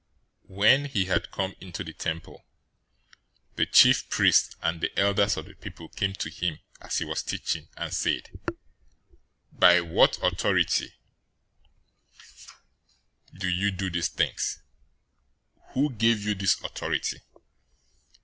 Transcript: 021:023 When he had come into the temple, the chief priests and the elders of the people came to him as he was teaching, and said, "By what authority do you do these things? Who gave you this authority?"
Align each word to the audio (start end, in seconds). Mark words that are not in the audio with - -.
021:023 0.49 0.55
When 0.57 0.85
he 0.85 1.05
had 1.05 1.29
come 1.29 1.55
into 1.61 1.83
the 1.83 1.93
temple, 1.93 2.43
the 3.55 3.67
chief 3.67 4.09
priests 4.09 4.55
and 4.63 4.81
the 4.81 4.89
elders 4.99 5.37
of 5.37 5.45
the 5.45 5.53
people 5.53 5.89
came 5.89 6.13
to 6.13 6.31
him 6.31 6.57
as 6.81 6.97
he 6.97 7.05
was 7.05 7.21
teaching, 7.21 7.67
and 7.77 7.93
said, 7.93 8.31
"By 9.53 9.79
what 9.81 10.17
authority 10.23 10.93
do 13.31 13.47
you 13.47 13.69
do 13.69 13.91
these 13.91 14.07
things? 14.07 14.63
Who 15.73 15.91
gave 15.93 16.25
you 16.25 16.33
this 16.33 16.59
authority?" 16.63 17.19